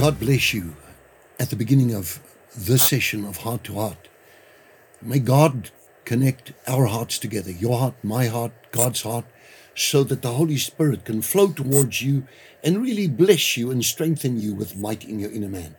God 0.00 0.18
bless 0.18 0.54
you 0.54 0.76
at 1.38 1.50
the 1.50 1.56
beginning 1.56 1.94
of 1.94 2.20
this 2.56 2.88
session 2.88 3.26
of 3.26 3.36
Heart 3.36 3.64
to 3.64 3.74
Heart. 3.74 4.08
May 5.02 5.18
God 5.18 5.68
connect 6.06 6.54
our 6.66 6.86
hearts 6.86 7.18
together, 7.18 7.50
your 7.50 7.78
heart, 7.78 7.96
my 8.02 8.24
heart, 8.24 8.52
God's 8.72 9.02
heart, 9.02 9.26
so 9.74 10.02
that 10.04 10.22
the 10.22 10.32
Holy 10.32 10.56
Spirit 10.56 11.04
can 11.04 11.20
flow 11.20 11.52
towards 11.52 12.00
you 12.00 12.26
and 12.64 12.82
really 12.82 13.08
bless 13.08 13.58
you 13.58 13.70
and 13.70 13.84
strengthen 13.84 14.40
you 14.40 14.54
with 14.54 14.74
might 14.74 15.04
in 15.04 15.18
your 15.18 15.32
inner 15.32 15.50
man. 15.50 15.76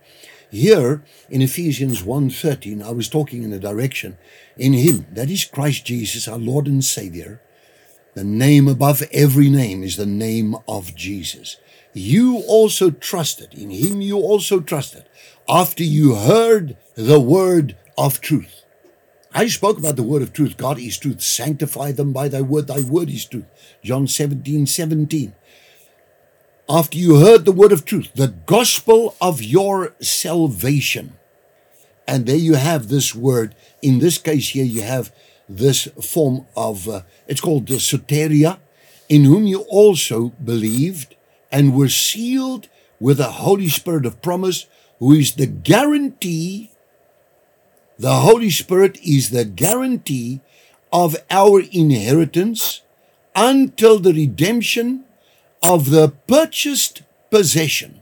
Here 0.51 1.01
in 1.27 1.41
Ephesians 1.41 2.03
1:13, 2.03 2.83
I 2.83 2.91
was 2.91 3.09
talking 3.09 3.41
in 3.41 3.51
a 3.51 3.57
direction 3.57 4.19
in 4.55 4.73
him, 4.73 5.07
that 5.13 5.31
is 5.31 5.45
Christ 5.45 5.83
Jesus, 5.85 6.27
our 6.27 6.37
Lord 6.37 6.67
and 6.67 6.85
Savior. 6.85 7.41
The 8.13 8.23
name 8.23 8.67
above 8.67 9.03
every 9.11 9.49
name 9.49 9.83
is 9.83 9.97
the 9.97 10.05
name 10.05 10.55
of 10.67 10.95
Jesus. 10.95 11.57
You 11.93 12.37
also 12.47 12.89
trusted 12.89 13.53
in 13.53 13.69
him, 13.69 14.01
you 14.01 14.17
also 14.17 14.59
trusted 14.59 15.05
after 15.47 15.83
you 15.83 16.15
heard 16.15 16.77
the 16.95 17.19
word 17.19 17.77
of 17.97 18.21
truth. 18.21 18.63
I 19.33 19.47
spoke 19.47 19.77
about 19.77 19.95
the 19.95 20.03
word 20.03 20.21
of 20.21 20.33
truth. 20.33 20.57
God 20.57 20.77
is 20.77 20.97
truth. 20.97 21.21
Sanctify 21.21 21.93
them 21.93 22.11
by 22.11 22.27
thy 22.27 22.41
word. 22.41 22.67
Thy 22.67 22.81
word 22.81 23.09
is 23.09 23.25
truth. 23.25 23.45
John 23.81 24.07
17, 24.07 24.67
17 24.67 25.33
after 26.71 26.97
you 26.97 27.19
heard 27.19 27.43
the 27.43 27.51
word 27.51 27.73
of 27.73 27.83
truth, 27.83 28.09
the 28.15 28.29
gospel 28.45 29.15
of 29.19 29.41
your 29.43 29.93
salvation. 29.99 31.17
And 32.07 32.25
there 32.25 32.37
you 32.37 32.53
have 32.53 32.87
this 32.87 33.13
word. 33.13 33.55
In 33.81 33.99
this 33.99 34.17
case 34.17 34.49
here, 34.49 34.63
you 34.63 34.81
have 34.81 35.13
this 35.57 35.87
form 36.01 36.45
of, 36.55 36.87
uh, 36.87 37.01
it's 37.27 37.41
called 37.41 37.67
the 37.67 37.75
soteria, 37.75 38.59
in 39.09 39.25
whom 39.25 39.45
you 39.45 39.61
also 39.69 40.29
believed 40.43 41.15
and 41.51 41.75
were 41.75 41.89
sealed 41.89 42.69
with 42.99 43.17
the 43.17 43.31
Holy 43.31 43.67
Spirit 43.67 44.05
of 44.05 44.21
promise, 44.21 44.67
who 44.99 45.13
is 45.13 45.33
the 45.33 45.47
guarantee. 45.47 46.71
The 47.99 48.15
Holy 48.15 48.49
Spirit 48.49 48.99
is 49.03 49.31
the 49.31 49.45
guarantee 49.45 50.41
of 50.93 51.15
our 51.29 51.61
inheritance 51.71 52.81
until 53.35 53.99
the 53.99 54.13
redemption 54.13 55.05
of 55.63 55.89
the 55.89 56.09
purchased 56.27 57.03
possession, 57.29 58.00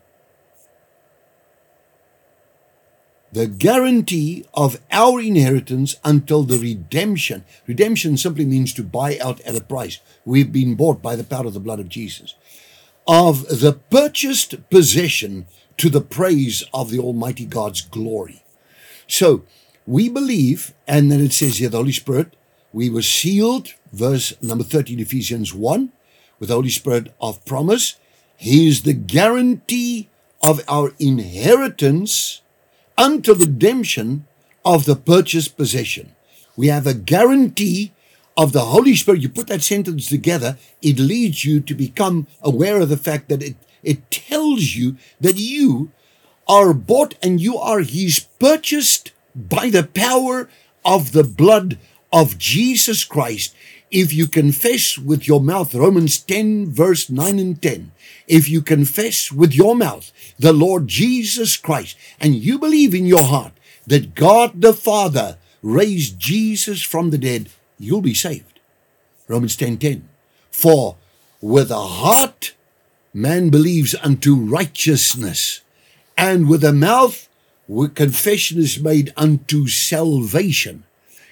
the 3.32 3.48
guarantee 3.48 4.46
of 4.54 4.80
our 4.92 5.22
inheritance 5.22 5.96
until 6.04 6.44
the 6.44 6.58
redemption. 6.58 7.46
Redemption 7.68 8.18
simply 8.18 8.46
means 8.46 8.74
to 8.74 8.84
buy 8.84 9.18
out 9.20 9.40
at 9.42 9.56
a 9.56 9.62
price. 9.62 10.00
We've 10.26 10.52
been 10.52 10.76
bought 10.76 11.02
by 11.02 11.16
the 11.16 11.24
power 11.24 11.46
of 11.46 11.54
the 11.54 11.60
blood 11.60 11.80
of 11.80 11.90
Jesus. 11.90 12.36
Of 13.08 13.48
the 13.48 13.74
purchased 13.74 14.70
possession 14.70 15.48
to 15.78 15.90
the 15.90 16.02
praise 16.02 16.64
of 16.74 16.92
the 16.92 17.00
Almighty 17.00 17.46
God's 17.46 17.82
glory. 17.82 18.44
So 19.08 19.44
we 19.86 20.10
believe, 20.10 20.74
and 20.88 21.12
then 21.12 21.22
it 21.22 21.34
says 21.34 21.58
here, 21.58 21.70
the 21.70 21.78
Holy 21.78 21.92
Spirit, 21.92 22.36
we 22.72 22.90
were 22.90 23.02
sealed, 23.02 23.74
verse 23.92 24.34
number 24.42 24.64
13, 24.64 25.00
Ephesians 25.00 25.54
1 25.54 25.92
with 26.40 26.50
the 26.50 26.56
Holy 26.56 26.70
Spirit 26.70 27.14
of 27.22 27.44
promise. 27.46 27.96
He 28.38 28.68
is 28.68 28.84
the 28.84 28.94
guarantee 28.94 30.10
of 30.42 30.62
our 30.68 30.94
inheritance 31.00 32.42
until 33.00 33.34
the 33.34 33.46
redemption 33.46 34.28
of 34.66 34.86
the 34.86 34.96
purchased 34.96 35.56
possession. 35.56 36.14
We 36.58 36.68
have 36.68 36.86
a 36.86 36.94
guarantee 36.94 37.94
of 38.36 38.52
the 38.52 38.66
Holy 38.66 38.94
Spirit. 38.96 39.22
You 39.22 39.30
put 39.30 39.48
that 39.48 39.64
sentence 39.64 40.10
together, 40.10 40.58
it 40.82 41.00
leads 41.00 41.46
you 41.46 41.62
to 41.62 41.74
become 41.74 42.28
aware 42.42 42.82
of 42.82 42.90
the 42.90 42.98
fact 42.98 43.30
that 43.30 43.42
it, 43.42 43.56
it 43.84 44.12
tells 44.12 44.76
you 44.76 44.98
that 45.22 45.38
you 45.38 45.92
are 46.48 46.74
bought 46.74 47.16
and 47.24 47.40
you 47.40 47.58
are 47.58 47.80
His 47.80 48.20
purchased 48.20 49.14
by 49.34 49.70
the 49.70 49.84
power 49.84 50.50
of 50.84 51.14
the 51.14 51.24
blood 51.24 51.78
of 52.12 52.38
Jesus 52.38 53.04
Christ 53.04 53.56
if 53.92 54.14
you 54.14 54.28
confess 54.28 54.98
with 54.98 55.28
your 55.28 55.42
mouth, 55.42 55.74
Romans 55.74 56.20
10, 56.20 56.72
verse 56.72 57.10
9 57.10 57.40
and 57.40 57.62
10, 57.62 57.92
if 58.28 58.48
you 58.48 58.62
confess 58.62 59.32
with 59.32 59.54
your 59.54 59.76
mouth 59.76 60.12
the 60.38 60.54
Lord 60.54 60.88
Jesus 60.88 61.58
Christ 61.58 61.98
and 62.20 62.36
you 62.36 62.60
believe 62.60 62.94
in 62.94 63.06
your 63.06 63.24
heart 63.24 63.54
that 63.88 64.14
God 64.14 64.62
the 64.62 64.74
Father 64.74 65.38
raised 65.64 66.20
Jesus 66.20 66.82
from 66.82 67.10
the 67.10 67.18
dead, 67.18 67.50
you'll 67.80 68.02
be 68.02 68.14
saved. 68.14 68.60
Romans 69.28 69.56
10, 69.56 69.78
10. 69.78 70.08
For 70.52 70.98
with 71.42 71.72
a 71.72 71.80
heart 71.80 72.54
man 73.14 73.50
believes 73.50 73.96
unto 74.04 74.36
righteousness, 74.36 75.62
and 76.18 76.48
with 76.48 76.64
a 76.64 76.74
mouth 76.74 77.28
confession 77.96 78.60
is 78.60 78.80
made 78.80 79.14
unto 79.16 79.68
salvation. 79.68 80.84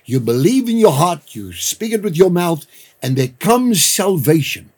You 0.07 0.22
believe 0.22 0.69
in 0.69 0.78
your 0.78 0.94
heart, 0.94 1.35
you 1.35 1.51
speak 1.51 1.91
it 1.91 2.01
with 2.01 2.16
your 2.16 2.29
mouth, 2.29 2.66
and 3.03 3.18
there 3.18 3.34
comes 3.40 3.84
salvation. 3.84 4.72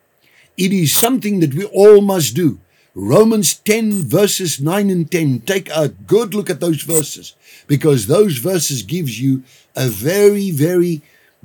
It 0.57 0.73
is 0.73 0.91
something 0.91 1.39
that 1.39 1.53
we 1.53 1.65
all 1.65 2.01
must 2.01 2.35
do. 2.35 2.59
Romans 2.95 3.53
10 3.53 3.91
verses 3.91 4.59
9 4.59 4.89
and 4.89 5.09
10. 5.09 5.41
Take 5.41 5.69
a 5.69 5.89
good 5.89 6.33
look 6.33 6.49
at 6.49 6.59
those 6.59 6.81
verses 6.81 7.35
because 7.67 8.07
those 8.07 8.39
verses 8.39 8.81
gives 8.81 9.21
you 9.21 9.43
a 9.75 9.87
very, 9.87 10.49
very 10.49 11.03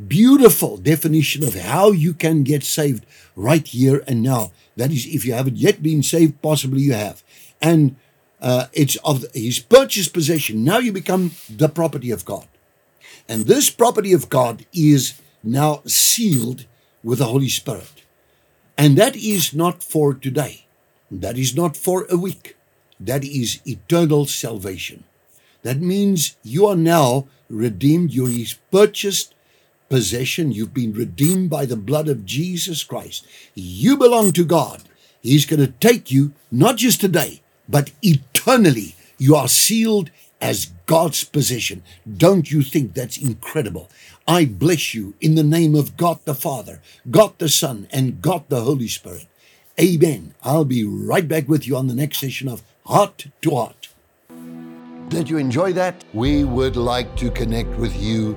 beautiful 0.08 0.78
definition 0.78 1.44
of 1.44 1.54
how 1.54 1.92
you 1.92 2.14
can 2.14 2.42
get 2.42 2.64
saved 2.64 3.04
right 3.36 3.66
here 3.66 4.02
and 4.08 4.22
now. 4.22 4.52
That 4.76 4.92
is, 4.92 5.04
if 5.06 5.26
you 5.26 5.34
haven't 5.34 5.58
yet 5.58 5.82
been 5.82 6.02
saved, 6.02 6.40
possibly 6.40 6.80
you 6.80 6.94
have. 6.94 7.22
And 7.60 7.96
uh, 8.40 8.68
it's 8.72 8.96
of 9.04 9.26
his 9.34 9.58
purchased 9.58 10.14
possession. 10.14 10.64
Now 10.64 10.78
you 10.78 10.90
become 10.90 11.32
the 11.50 11.68
property 11.68 12.10
of 12.10 12.24
God. 12.24 12.48
And 13.28 13.46
this 13.46 13.70
property 13.70 14.12
of 14.12 14.28
God 14.28 14.66
is 14.72 15.20
now 15.42 15.82
sealed 15.86 16.66
with 17.02 17.18
the 17.18 17.26
Holy 17.26 17.48
Spirit. 17.48 18.02
And 18.76 18.96
that 18.98 19.16
is 19.16 19.54
not 19.54 19.82
for 19.82 20.14
today. 20.14 20.66
That 21.10 21.38
is 21.38 21.54
not 21.54 21.76
for 21.76 22.06
a 22.10 22.16
week. 22.16 22.56
That 22.98 23.24
is 23.24 23.60
eternal 23.66 24.26
salvation. 24.26 25.04
That 25.62 25.80
means 25.80 26.36
you 26.42 26.66
are 26.66 26.76
now 26.76 27.28
redeemed. 27.48 28.12
You're 28.12 28.28
his 28.28 28.54
purchased 28.70 29.34
possession. 29.88 30.52
You've 30.52 30.74
been 30.74 30.92
redeemed 30.92 31.50
by 31.50 31.66
the 31.66 31.76
blood 31.76 32.08
of 32.08 32.26
Jesus 32.26 32.84
Christ. 32.84 33.26
You 33.54 33.96
belong 33.96 34.32
to 34.32 34.44
God. 34.44 34.82
He's 35.22 35.46
going 35.46 35.60
to 35.60 35.72
take 35.72 36.10
you 36.10 36.32
not 36.50 36.76
just 36.76 37.00
today, 37.00 37.42
but 37.68 37.90
eternally. 38.02 38.94
You 39.18 39.36
are 39.36 39.48
sealed 39.48 40.10
as 40.44 40.66
God's 40.84 41.25
possession. 41.25 41.82
Don't 42.19 42.50
you 42.50 42.60
think 42.60 42.93
that's 42.93 43.16
incredible? 43.16 43.88
I 44.28 44.44
bless 44.44 44.93
you 44.93 45.15
in 45.19 45.37
the 45.37 45.43
name 45.43 45.75
of 45.75 45.97
God 45.97 46.19
the 46.27 46.34
Father, 46.34 46.82
God 47.10 47.38
the 47.38 47.49
Son, 47.49 47.88
and 47.91 48.21
God 48.21 48.44
the 48.50 48.60
Holy 48.60 48.88
Spirit. 48.88 49.27
Amen. 49.81 50.34
I'll 50.44 50.66
be 50.66 50.84
right 50.84 51.27
back 51.27 51.49
with 51.49 51.66
you 51.66 51.78
on 51.78 51.88
the 51.88 51.94
next 51.94 52.19
session 52.19 52.49
of 52.49 52.62
Heart 52.84 53.28
to 53.41 53.50
Heart. 53.56 53.88
Did 55.09 55.31
you 55.31 55.38
enjoy 55.38 55.72
that? 55.72 56.05
We 56.12 56.44
would 56.44 56.76
like 56.76 57.16
to 57.16 57.31
connect 57.31 57.71
with 57.78 57.97
you 57.97 58.37